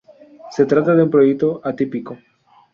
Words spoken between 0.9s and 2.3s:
de un proyecto atípico.